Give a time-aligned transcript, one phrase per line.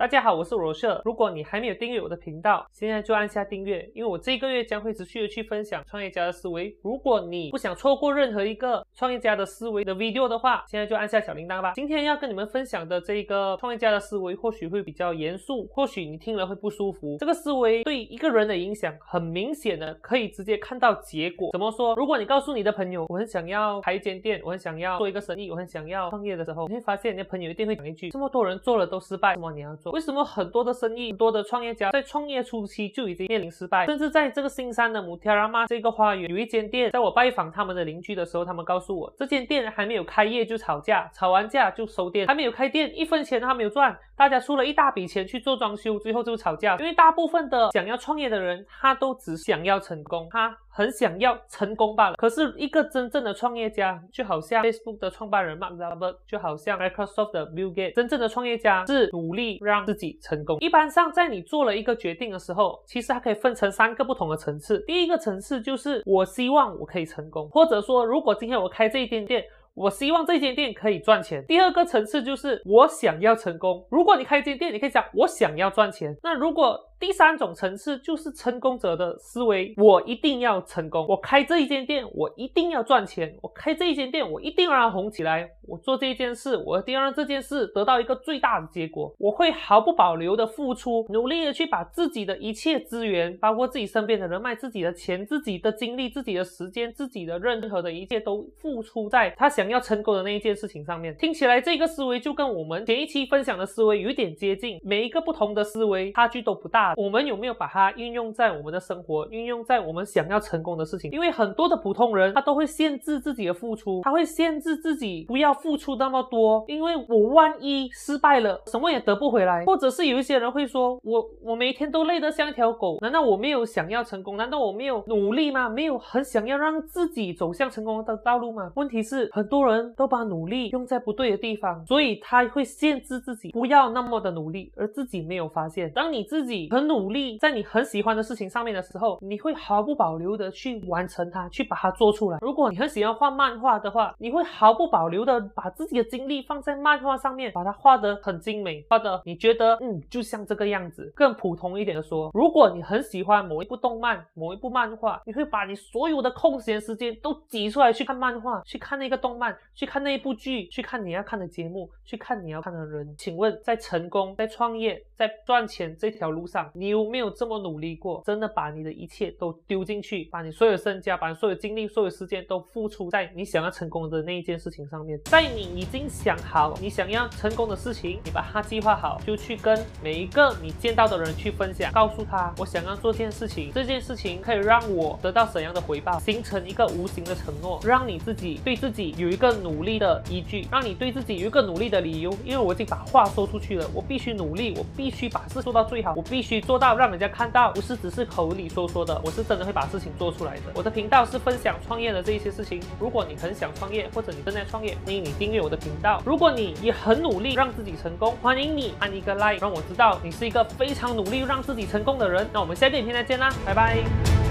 [0.00, 0.98] 大家好，我是罗社。
[1.04, 6.74] 如果你还没有订阅我的频道，现在就按下订阅，因为我这个月将会持续的去分享创业家的思维。
[6.82, 11.72] 如果你不想错过任何一个创业家的思维的 video 的话，现在就按下小铃铛吧。
[11.74, 17.18] 今天要跟你们分享的这个创业家的思维，或许会比较严肃，或许你听了会不舒服。
[17.18, 21.50] 这个思维对一个人的影响很明显的，可以直接看到结果。
[21.52, 21.94] 怎么说？
[21.96, 29.89] 如果你告诉你的朋友，我很想要开一间店，我很想要做一个生意，我很想要创业的时候，你会发现你的朋友一定会讲一句：这么多人做了都失败，为什么你要做？
[29.90, 33.86] 为什么很多的生意、很多的创业家在创业初期就已经面临失败？
[33.86, 46.76] 甚至在这个新山的母天拉玛这个花园有一间店，在我拜访他们的邻居的时候，他们告诉我，这间店还没有开业就吵架，吵完架就收店，还没有开店一分钱都还没有赚，大家出了一大笔钱去做装修，最后就吵架。
[46.78, 52.16] 因为大部分的想要创业的人，他都只想要成功，他很想要成功罢了。
[52.16, 60.58] 可是一个真正的创业家，就好像 Facebook 的创办人 Mark Zuckerberg，就好像 Microsoft 的 Bill Gates，真正的创业家是努力让自己成功。
[60.60, 64.82] 一般上，在你做了一个决定的时候，其实它可以分成三个不同的层次。
[64.86, 69.44] 第一个层次就是我希望我可以成功，或者说如果今天我开这一间店。
[69.72, 71.42] 我希望这间店可以赚钱。
[71.46, 73.86] 第二个层次就是我想要成功。
[73.88, 76.14] 如果你开一间店，你可以讲我想要赚钱。
[76.24, 81.06] 那如果第三种层次就是成功者的思维，我一定要成功。
[81.08, 83.34] 我开这一间店，我一定要赚钱。
[83.40, 85.48] 我开这一间店，我一定要让它红起来。
[85.66, 89.14] 我做这件事，我一定要让这件事得到一个最大的结果。
[89.18, 101.16] 我会毫不保留的付出，努力的去把自己的一切资源，包括自己身边的人脉、自己的钱、自己的精力、自己的时间、自己的任何的一切都付出在他想要成功的那一件事情上面。
[101.16, 106.89] 听起来这个思维就跟我们前一期分享的思维有一点接近，每一个不同的思维差距都不大。
[106.96, 111.10] 我们有没有把它运用在我们的生活，运用在我们想要成功的事情？
[111.12, 115.50] 因为很多的普通人他都会限制自己的付出，他会限制自己不要。
[115.60, 119.62] 付出那么多，因为我万一失败了，什么也得不回来。
[119.66, 124.38] 或者是有一些人会说，我我每天都累得像一条狗，难道我没有想要成功？
[124.38, 125.68] 难道我没有努力吗？
[125.68, 128.72] 没有很想要让自己走向成功的道路吗？
[128.76, 135.92] 问题是，很多人都把努力用在不对的地方，所以他会限制自己不要那么的努力，而自己没有发现。
[135.92, 142.38] 当你自己很很努力，在你很喜欢的事情上面的时候，你会毫不保留的去完成它，去把它做出来。
[142.40, 145.38] 如果你很喜欢画漫画的话，你会毫不保留的。
[145.54, 151.12] 把自己的精力放在漫画上面，把它画得很精美，画的你觉得嗯，就像这个样子。
[151.14, 163.14] 更普通一点的说，如果你很喜欢某一部动漫、某一部漫画，你会把你所有的空闲时间都挤出来去看漫画，去看那个动漫，去看那一部剧，去看你要看的节目，去看你要看的人。
[163.18, 168.22] 请问，在成功、在创业、在赚钱这条路上，你有没有这么努力过？
[168.24, 175.50] 真的把你的一切都丢进去，把你所有身家、把你所有精力、所有时间都付出在你想要成功的那一件事情上面，在。
[175.52, 192.30] 你已经想好你想要成功的事情，你把它计划好，就去跟每一个你见到的人去分享，告诉他我想要做件事情，这件事情可以让我得到怎样的回报，形成一个无形的承诺，让你自己对自己有一个努力的依据，让你对自己有一个努力的理由。
[192.44, 200.62] 因为我已经把话说出去了，我必须努力，我必须把事做到最好，我必须做到让人家看到，不是只是口里说说的，我是真的会把事情做出来的。
[200.74, 205.30] 我的频道是分享创业的这一些事情，如果你很想创业，或者你正在创业，欢迎你。
[205.40, 206.20] 订阅我的频道。
[206.26, 212.46] 如果你也很努力让自己成功，欢迎你按一个 like，让我知道你是一个非常努力让自己成功的人。
[212.52, 214.49] 那我们下个影片再见啦，拜拜。